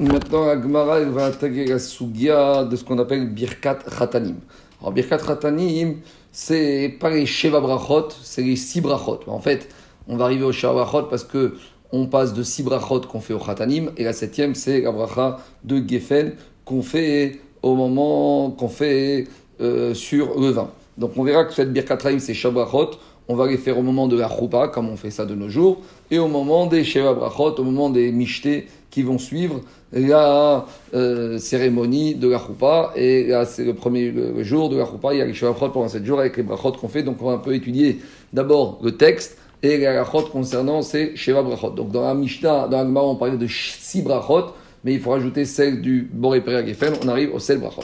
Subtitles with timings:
[0.00, 4.36] Maintenant, Agmara va attaquer la sugia de ce qu'on appelle Birkat Khatanim.
[4.80, 5.96] Alors, Birkat Khatanim,
[6.32, 9.20] c'est pas les Sheva Brachot, c'est les six Brachot.
[9.26, 9.68] En fait,
[10.08, 11.54] on va arriver au Sheva Brachot parce que
[11.92, 15.36] on passe de six Brachot qu'on fait au Khatanim, et la septième, c'est la Bracha
[15.64, 16.32] de Geffen
[16.64, 19.28] qu'on fait au moment qu'on fait
[19.60, 20.70] euh, sur le vin.
[20.96, 22.92] Donc, on verra que cette Birkat Khatanim, c'est Sheva Brachot
[23.30, 25.48] on va les faire au moment de la choupa, comme on fait ça de nos
[25.48, 25.78] jours,
[26.10, 29.60] et au moment des Sheva Brachot, au moment des Mishté qui vont suivre
[29.92, 32.90] la euh, cérémonie de la choupa.
[32.96, 35.68] Et là, c'est le premier jour de la choupa, il y a les Sheva Brachot
[35.68, 37.04] pendant 7 jours avec les Brachot qu'on fait.
[37.04, 38.00] Donc, on va un peu étudier
[38.32, 41.70] d'abord le texte et les Brachot concernant ces Sheva Brachot.
[41.70, 45.44] Donc, dans la Mishnah, dans la on parlait de 6 Brachot mais il faut rajouter
[45.44, 47.82] celle du Boré Gefen, on arrive au sel brachot.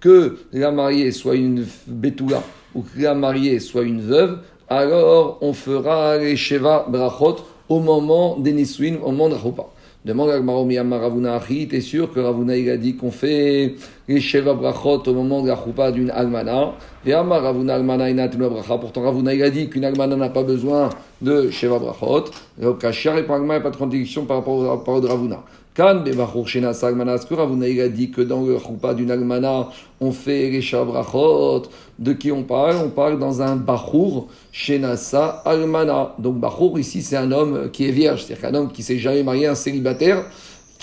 [0.00, 2.42] Que la mariée soit une betula
[2.74, 7.36] ou que la mariée soit une veuve, alors on fera les Sheva brachot
[7.68, 9.34] au moment des Niswin, au moment de
[10.04, 13.74] Demande à Maromi Ravuna t'es sûr que Ravuna il a dit qu'on fait
[14.06, 16.74] les Sheva Brachot au moment de la choupa d'une Almana?
[17.04, 18.78] Et Ravuna Almana Bracha.
[18.78, 22.26] Pourtant Ravuna il a dit qu'une Almana n'a pas besoin de Sheva Brachot.
[22.82, 25.02] À Shar et Pragma, il n'y a pas de contradiction par rapport à la parole
[25.02, 25.42] de Ravuna.
[25.76, 29.68] Kan il a dit que dans le choupa d'une Almana,
[30.00, 31.64] on fait les Sheva Brachot.
[31.98, 32.76] De qui on parle?
[32.82, 36.14] On parle dans un Bachour Shenasa Almana.
[36.18, 39.22] Donc Bachour ici c'est un homme qui est vierge, c'est-à-dire qu'un homme qui s'est jamais
[39.22, 40.24] marié, un célibataire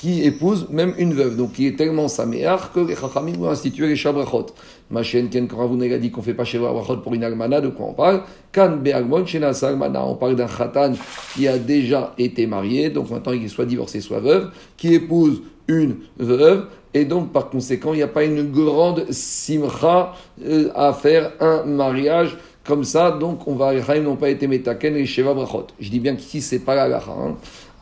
[0.04, 1.38] qui épouse même une veuve.
[1.38, 4.48] Donc il est tellement saméar que les Chachamim vont instituer les Shabrachot.
[4.92, 7.94] Machen Ken a dit qu'on ne fait pas Shabrachot pour une almana, de quoi on
[7.94, 8.24] parle?
[8.52, 9.24] Kan Be'agmon
[9.62, 10.06] Almana.
[10.06, 10.92] On parle d'un Khatan
[11.34, 15.42] qui a déjà été marié, donc maintenant il est soit divorcé, soit veuve, qui épouse
[15.70, 20.92] une veuve, et donc par conséquent il n'y a pas une grande simcha euh, à
[20.92, 25.34] faire un mariage comme ça, donc on va, les n'ont pas été metaken et Sheva.
[25.80, 27.12] Je dis bien qu'ici, c'est pas la gacha.
[27.12, 27.36] Hein.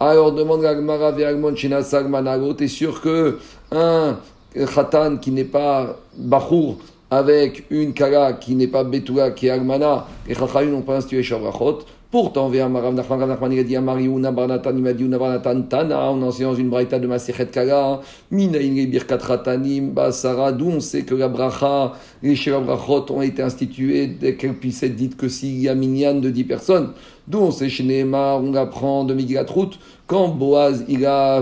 [0.04, 3.38] Alors demande la Gemara Ve'agmon Shina Sagmanago, t'es sûr que
[3.72, 4.18] un
[4.56, 6.78] khatan qui n'est pas Bachour
[7.12, 11.22] avec une kala qui n'est pas Betula, qui est Agmana, les Chachamim n'ont pas institué
[11.22, 11.82] Shavrachot.
[12.12, 15.18] Pourtant, Rav Nachman, Rav Nachman, il a dit à Mariuna Barnatan, il m'a dit Una
[15.18, 18.02] Barnatan Tana, on enseigne dans une braïta de Masechet Kala,
[18.32, 23.42] Mina Inge Birkat Ratanim, Basara, d'où on sait que la bracha, les Brachot ont été
[23.42, 26.90] institués dès qu'elle puisse être dite que s'il y a minyan de 10 personnes.
[27.30, 31.42] D'où on sait chez Nehemar, on apprend de Migilat Ruth, quand Boaz, il a,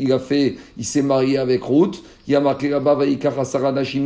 [0.00, 3.96] il a fait, il s'est marié avec Ruth, il y a marqué là-bas, chez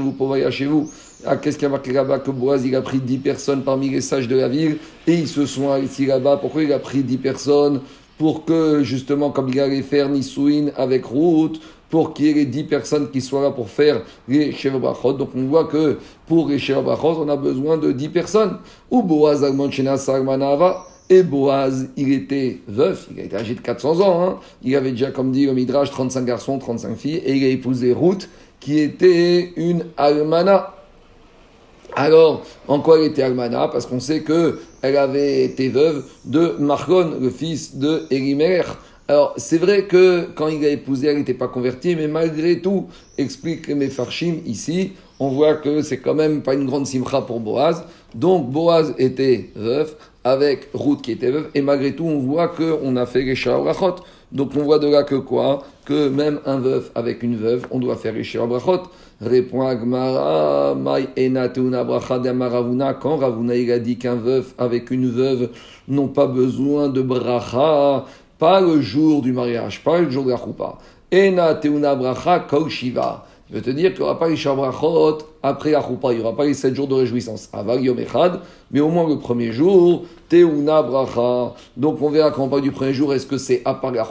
[0.00, 0.90] vous, chez vous.
[1.26, 3.90] Ah, qu'est-ce qu'il y a marqué là-bas Que Boaz, il a pris 10 personnes parmi
[3.90, 6.36] les sages de la ville et ils se sont ici là-bas.
[6.36, 7.80] Pourquoi il a pris 10 personnes?
[8.16, 12.46] Pour que, justement, comme il allait faire Nisouin avec Ruth, pour qu'il y ait les
[12.46, 15.14] 10 personnes qui soient là pour faire les Brachot.
[15.14, 18.58] Donc on voit que pour les Brachot, on a besoin de 10 personnes.
[18.90, 20.89] Ou Boaz Agmonchena Sarmanava.
[21.12, 24.22] Et Boaz, il était veuf, il a été âgé de 400 ans.
[24.22, 24.38] Hein.
[24.62, 27.20] Il avait déjà, comme dit au Midrash, 35 garçons, 35 filles.
[27.26, 28.28] Et il a épousé Ruth,
[28.60, 30.76] qui était une almana.
[31.96, 33.66] Alors, en quoi elle était almana?
[33.66, 38.66] Parce qu'on sait qu'elle avait été veuve de Margon, le fils de Elimelech.
[39.08, 42.86] Alors, c'est vrai que quand il a épousé, elle n'était pas convertie, mais malgré tout,
[43.18, 43.90] explique mes
[44.46, 47.82] ici, on voit que c'est quand même pas une grande simcha pour Boaz.
[48.14, 52.96] Donc, Boaz était veuf avec Ruth qui était veuve, et malgré tout, on voit qu'on
[52.96, 53.96] a fait les Brachot.
[54.32, 55.64] Donc, on voit de là que quoi?
[55.84, 58.82] Que même un veuf avec une veuve, on doit faire les Brachot.
[59.20, 65.50] Répond Agmara, Maravuna, quand Ravuna il a dit qu'un veuf avec une veuve
[65.88, 68.06] n'ont pas besoin de bracha,
[68.38, 70.78] pas le jour du mariage, pas le jour de la choupa.
[71.12, 72.70] Ena teuna bracha kol.
[73.50, 76.36] Il veut te dire qu'il n'y aura pas les shabrachot après la il n'y aura
[76.36, 77.48] pas les sept jours de réjouissance.
[77.52, 78.38] Avag yom echad,
[78.70, 81.54] mais au moins le premier jour, teuna bracha.
[81.76, 84.06] Donc on verra quand on parle du premier jour, est-ce que c'est à part la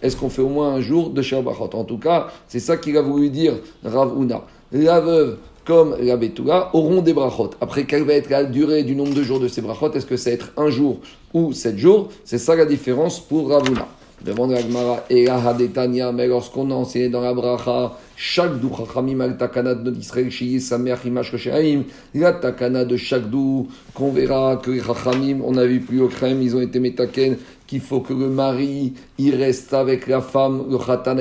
[0.00, 1.68] est-ce qu'on fait au moins un jour de shabrachot.
[1.74, 4.44] En tout cas, c'est ça qu'il a voulu dire Ravuna.
[4.72, 5.36] La veuve
[5.66, 7.50] comme la Betula, auront des brachot.
[7.60, 9.92] Après, quelle va être la durée du nombre de jours de ces brachot?
[9.92, 11.00] Est-ce que c'est être un jour
[11.34, 12.08] ou sept jours?
[12.24, 13.86] C'est ça la différence pour Ravuna.
[14.24, 19.18] Demande la Gemara, et la mais lorsqu'on a enseigné dans la bracha, chaque dou chachamim
[19.20, 21.84] al takana de Israël chez Samer imash Roshaim,
[22.14, 26.08] la takana de chaque dou, qu'on verra que les chachamim, on a vu plus au
[26.08, 30.66] crème, ils ont été métaken, qu'il faut que le mari, il reste avec la femme,
[30.70, 31.16] le khatan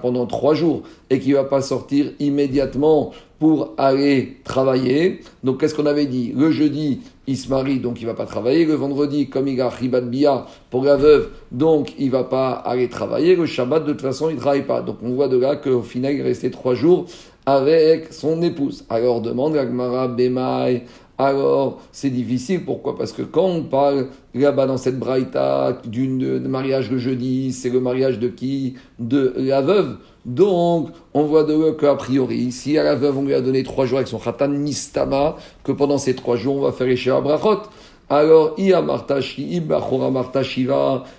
[0.00, 5.20] pendant trois jours, et qu'il ne va pas sortir immédiatement pour aller travailler.
[5.44, 6.32] Donc, qu'est-ce qu'on avait dit?
[6.34, 8.64] Le jeudi, il se marie, donc il va pas travailler.
[8.64, 12.88] Le vendredi, comme il a ribat bia pour la veuve, donc il va pas aller
[12.88, 13.36] travailler.
[13.36, 14.80] Le Shabbat, de toute façon, il travaille pas.
[14.80, 17.06] Donc, on voit de là qu'au final, il est resté trois jours
[17.44, 18.84] avec son épouse.
[18.88, 20.84] Alors, demande Agmara Bemai,
[21.18, 22.64] alors c'est difficile.
[22.64, 22.96] Pourquoi?
[22.96, 27.80] Parce que quand on parle là-bas dans cette braïta d'une mariage le jeudi, c'est le
[27.80, 28.74] mariage de qui?
[28.98, 29.96] De la veuve.
[30.26, 33.62] Donc, on voit de là qu'a priori, si à la veuve on lui a donné
[33.62, 36.96] trois jours avec son khatan nistama, que pendant ces trois jours on va faire les
[36.96, 37.62] brachot.
[38.08, 38.56] Alors,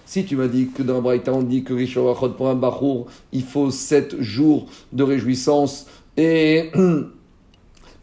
[0.06, 3.44] si tu m'as dit que dans Braïta on dit que Brachot pour un bachour, il
[3.44, 6.72] faut sept jours de réjouissance et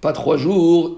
[0.05, 0.95] pas trois jours,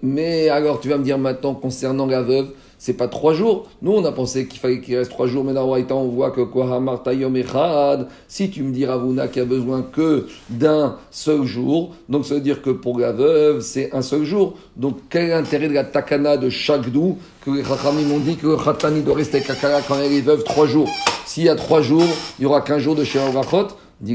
[0.00, 3.66] mais alors tu vas me dire maintenant concernant la veuve, c'est pas trois jours.
[3.82, 6.30] Nous, on a pensé qu'il fallait qu'il reste trois jours, mais dans Braïta, on voit
[6.30, 6.40] que
[8.28, 12.40] si tu me dis Ravuna qu'il a besoin que d'un seul jour, donc ça veut
[12.40, 14.54] dire que pour la veuve, c'est un seul jour.
[14.76, 16.92] Donc quel est l'intérêt de la takana de chaque
[17.44, 20.44] que les Chachamim m'ont dit que le Khatani doit rester kakara quand elle est veuve
[20.44, 20.88] trois jours?
[21.26, 22.06] S'il y a trois jours,
[22.38, 24.08] il y aura qu'un jour de chez Dit Ou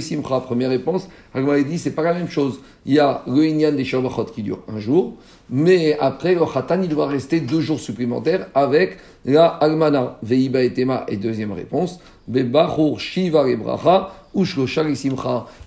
[0.00, 0.40] Simcha.
[0.40, 2.58] Première réponse, Agmara dit c'est pas la même chose.
[2.84, 5.14] Il y a le Inyan des Shabachot qui dure un jour,
[5.50, 10.18] mais après le Khatan il doit rester deux jours supplémentaires avec la Almana.
[10.22, 11.06] Veiba et Tema.
[11.06, 14.12] Et deuxième réponse, Bebachur Shiva et Bracha.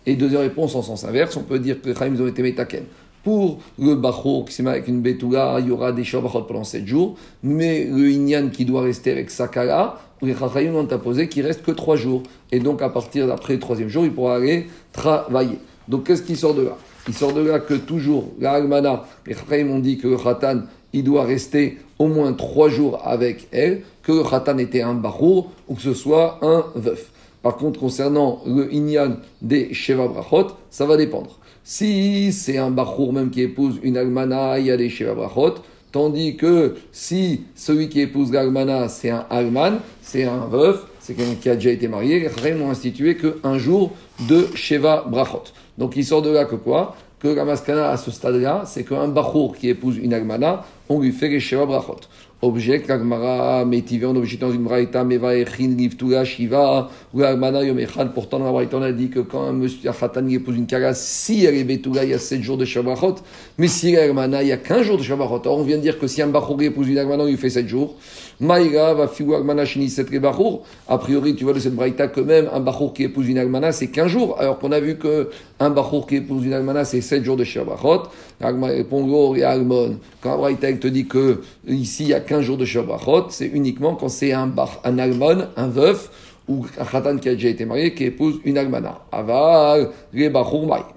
[0.06, 2.84] Et deuxième réponse en sens inverse, on peut dire que Chaim ont été métaken.
[3.24, 6.86] Pour le Bachour qui met avec une Betula, il y aura des Shabachot pendant 7
[6.86, 11.64] jours, mais le Inyan qui doit rester avec Sakala, les Chachayim ont imposé qu'il reste
[11.64, 12.24] que 3 jours.
[12.52, 15.60] Et donc à partir d'après le troisième jour, il pourra aller travailler.
[15.88, 16.78] Donc qu'est-ce qui sort de là?
[17.08, 20.62] Il sort de là que toujours, la Almana, les Chachayim ont dit que le Khatan,
[20.94, 25.52] il doit rester au moins 3 jours avec elle, que le Khatan était un Bachour
[25.68, 27.12] ou que ce soit un veuf.
[27.42, 31.40] Par contre, concernant le Inyan des Sheva Brachot, ça va dépendre.
[31.64, 35.56] Si c'est un Bachour même qui épouse une Almana, il y a des Sheva Brachot.
[35.98, 41.34] Tandis que si celui qui épouse l'Almana, c'est un Alman, c'est un veuf, c'est quelqu'un
[41.42, 43.94] qui a déjà été marié, les Chachamim n'ont institué qu'un jour
[44.30, 45.46] de Sheva Brachot.
[45.80, 46.96] Donc il sort de là que quoi?
[47.20, 51.12] Que la maskana à ce stade-là, c'est qu'un Bachour qui épouse une Almana, on lui
[51.12, 52.02] fait les Sheva Brachot.
[52.40, 57.80] Object, l'agmara, métivé, on est dans une braïta, meva echin, livtula, shiva, ou l'agmana yom
[57.80, 58.14] echad.
[58.14, 61.46] Pourtant, la braïta, on a dit que quand un monsieur khatan épouse une kara, si
[61.46, 63.16] elle est betula, il y a 7 jours de shabrachot.
[63.58, 65.42] Mais si l'agmana, il y a 15 jours de shabrachot.
[65.48, 67.68] Or, on vient de dire que si un bachor épouse une agmana, il fait 7
[67.68, 67.96] jours.
[68.40, 70.62] Maïga va fiou agmana shini set bachor.
[70.88, 73.72] A priori, tu vois de cette braïta que même un bachor qui épouse une agmana,
[73.72, 74.40] c'est 15 jours.
[74.40, 77.44] Alors qu'on a vu que un bachor qui épouse une agmana, c'est 7 jours de
[77.44, 78.04] shabrachot.
[78.40, 79.98] L'agmana répond, et almon.
[80.22, 83.48] Quand la braïta, te dit que ici, il y a 15 jours de Shabbat, c'est
[83.48, 86.12] uniquement quand c'est un, bar, un almon, un veuf,
[86.48, 89.00] ou un khatan qui a déjà été marié, qui épouse une almana.
[89.12, 90.32] Aval, les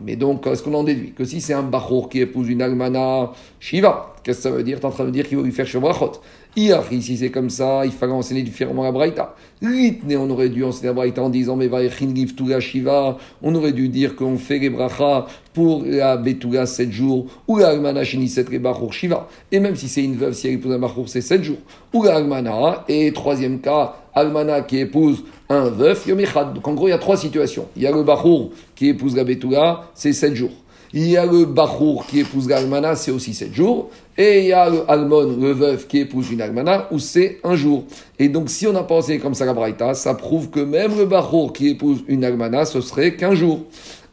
[0.05, 3.33] Mais donc, est-ce qu'on en déduit Que si c'est un bachour qui épouse une almana,
[3.59, 4.79] Shiva, qu'est-ce que ça veut dire?
[4.79, 6.21] Tu es en train de dire qu'il va lui faire Shabbat.
[6.57, 9.37] Ici, c'est comme ça, il fallait enseigner différemment la Braïta.
[9.63, 13.73] Litne, on aurait dû enseigner la Braïta en disant, mais va la Shiva, on aurait
[13.73, 18.47] dû dire qu'on fait les brachas pour la Betuga 7 jours, ou la Almana Shiniset
[18.51, 18.61] les
[18.91, 19.29] Shiva.
[19.53, 21.59] Et même si c'est une veuve, si elle épouse un Bachour, c'est 7 jours.
[21.93, 26.53] Ou la Almana, et troisième cas, Almana qui épouse un veuf, Yomichad.
[26.55, 27.67] Donc en gros, il y a trois situations.
[27.77, 30.51] Il y a le Bachour qui épouse la Betuga, c'est 7 jours.
[30.93, 33.91] Il y a le Bachour qui épouse l'Almana, c'est aussi 7 jours.
[34.19, 37.55] Et il y a le Almon, le veuf, qui épouse une Almana, où c'est un
[37.55, 37.85] jour.
[38.19, 41.07] Et donc, si on a pensé comme ça la Braïta, ça prouve que même le
[41.07, 43.61] Bachour qui épouse une Almana, ce serait qu'un jour.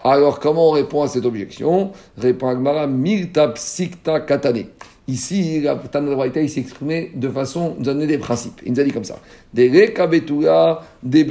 [0.03, 1.91] Alors, comment on répond à cette objection?
[2.15, 4.65] Répond Agmara, Milta Psikta Katane.
[5.07, 6.65] Ici, la Tana il s'est
[7.15, 8.61] de façon, de donner des principes.
[8.65, 9.17] Il nous a dit comme ça.
[9.53, 11.25] Des Rekabetura, des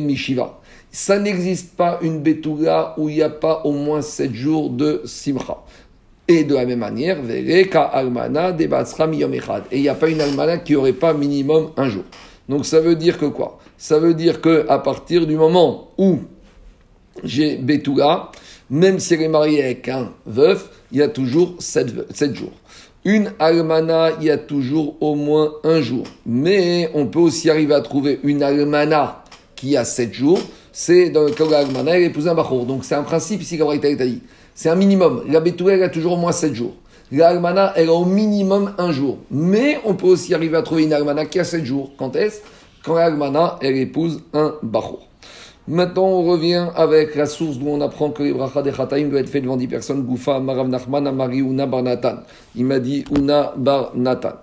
[0.00, 0.58] Mishiva
[0.90, 5.02] ça n'existe pas une Betula où il n'y a pas au moins 7 jours de
[5.04, 5.58] Simcha.
[6.26, 10.74] Et de la même manière, Vereka Almana Et il n'y a pas une Almana qui
[10.74, 12.04] n'aurait pas minimum un jour.
[12.48, 13.58] Donc ça veut dire que quoi?
[13.76, 16.18] Ça veut dire que à partir du moment où
[17.24, 18.30] j'ai Betula,
[18.70, 22.52] même si elle est mariée avec un veuf, il y a toujours 7, jours.
[23.04, 26.04] Une almana, il y a toujours au moins un jour.
[26.26, 29.24] Mais on peut aussi arriver à trouver une almana
[29.56, 30.40] qui a 7 jours
[30.80, 31.32] c'est dans le
[31.84, 32.64] la épouse un Bachour.
[32.64, 34.22] Donc c'est un principe ici qu'Abraïta a dit.
[34.54, 35.24] C'est un minimum.
[35.28, 36.74] La elle a toujours au moins 7 jours.
[37.10, 39.18] La Almana, elle a au minimum un jour.
[39.32, 41.90] Mais on peut aussi arriver à trouver une Almana qui a 7 jours.
[41.98, 42.42] Quand est-ce?
[42.84, 45.08] Quand la elle épouse un Bachour.
[45.66, 49.22] Maintenant, on revient avec la source d'où on apprend que les brachas des Khataim doivent
[49.22, 50.02] être faits devant 10 personnes.
[50.04, 52.18] Goufa, Marav Nachman, Amari, Una Bar Natan.
[52.54, 54.34] Il m'a dit Una Bar Natan.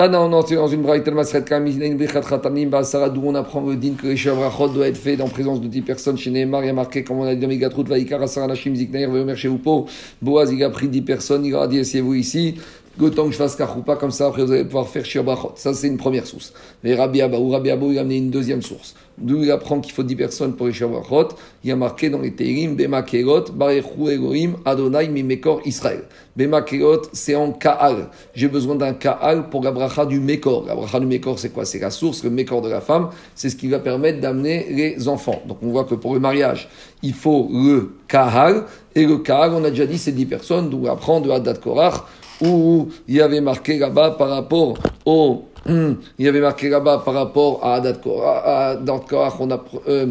[0.00, 3.76] Tana, on entend dans une braïta masret kamiznein bichat khatamim basara d'où on apprend le
[3.76, 6.64] din que les shavrachot doit être fait en présence de 10 personnes chez Neymar.
[6.64, 9.36] Il y a marqué, comme on a dit dans Megatrout, vaikar asara nashim ziknair veomer
[9.36, 9.84] chez Upo.
[10.22, 12.54] Boaz, il a pris 10 personnes, il a dit, asseyez-vous ici.
[12.98, 15.52] Le temps que je fasse Kachoupa, comme ça après vous allez pouvoir faire Shir Brachot.
[15.54, 16.52] Ça c'est une première source.
[16.82, 18.94] Mais Rabbi Abou, Rabbi Abou, il a amené une deuxième source.
[19.16, 21.28] D'où il apprend qu'il faut 10 personnes pour les Shir Brachot.
[21.62, 26.04] Il y a marqué dans les Teirim, Bema Kerot, Barechu Elohim, Adonai Mimekor Israël.
[26.36, 28.08] Bema Kerot, c'est en Kaal.
[28.34, 30.64] J'ai besoin d'un Kaal pour la bracha du Mekor.
[30.66, 31.66] La bracha du Mekor, c'est quoi?
[31.66, 33.10] C'est la source, le Mekor de la femme.
[33.34, 35.42] C'est ce qui va permettre d'amener les enfants.
[35.46, 36.68] Donc on voit que pour le mariage,
[37.02, 38.64] il faut le Kahal.
[38.94, 40.70] Et le Kahal, on a déjà dit, c'est 10 personnes.
[40.70, 42.04] D'où on apprend de Hadat Korach,
[42.40, 45.44] où il y avait marqué là-bas par rapport au.
[45.66, 49.62] Il y avait marqué là-bas par rapport à Hadat Korach, on a.
[49.88, 50.06] euh,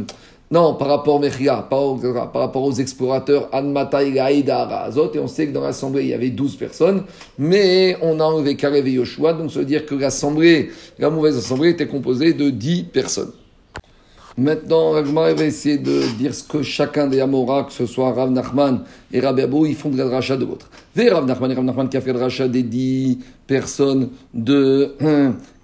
[0.52, 2.00] non, par rapport au Mechia, par,
[2.34, 6.32] rapport aux explorateurs Anmata Ilaïda Arazot, et on sait que dans l'assemblée il y avait
[6.32, 7.04] 12 personnes,
[7.38, 11.38] mais on a enlevé Karev et Yoshua, donc ça veut dire que l'assemblée, la mauvaise
[11.38, 13.32] assemblée était composée de 10 personnes.
[14.39, 18.31] Maintenant, Ragmar va essayer de dire ce que chacun des Amora, que ce soit Rav
[18.31, 20.69] Nachman et Rabbi Abou, ils font de la dracha de l'autre.
[20.96, 24.96] Ve Rav Nachman et Rav Nachman qui a fait la dracha des 10 personnes de.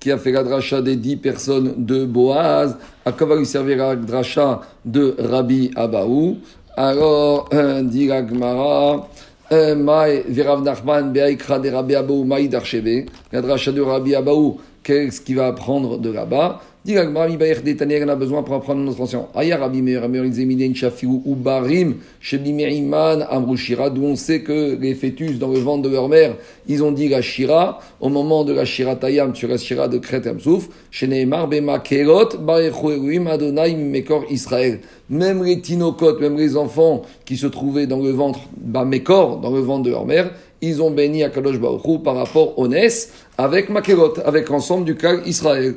[0.02, 3.78] qui a fait la dracha des 10 personnes de Boaz, à quoi va lui servir
[3.78, 6.36] la dracha de Rabbi Abaou?
[6.76, 9.08] Alors, euh, dit la Gemara,
[9.54, 14.58] euh, Maï, Verav Nachman, Beaikra de Rabbi Abaou, Maï Darchebe, la dracha de Rabbi Abaou,
[14.84, 16.62] qu'est-ce qu'il va apprendre de là-bas?
[16.86, 19.26] Dit Mi Baïch Détanier, on a besoin pour apprendre notre attention.
[19.34, 24.78] Aya Rabbi Meir, Meir, Zeminen, Shafiou, ou Barim, Shebi Meriman, Amrushira, d'où on sait que
[24.80, 26.36] les fœtus dans le ventre de leur mère,
[26.68, 29.98] ils ont dit la Shira, au moment de la Shira Tayam, sur la Shira de
[29.98, 34.82] Kret Amsouf, chez Neymar, Bema Kerot, Barechu Elohim, Adonai, Mekor, Israël.
[35.10, 39.50] Même les tinokot, même les enfants qui se trouvaient dans le ventre, bah, Mekor, dans
[39.50, 40.30] le ventre de leur mère,
[40.62, 41.60] ils ont béni à Kadosh
[42.04, 45.76] par rapport au Nes, avec Makerot, avec l'ensemble du cas Israël.